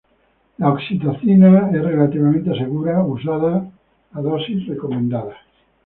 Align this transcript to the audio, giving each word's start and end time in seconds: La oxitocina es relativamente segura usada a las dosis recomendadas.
La 0.57 0.69
oxitocina 0.71 1.51
es 1.75 1.79
relativamente 1.83 2.55
segura 2.57 3.03
usada 3.03 3.57
a 4.13 4.15
las 4.15 4.23
dosis 4.23 4.65
recomendadas. 4.65 5.37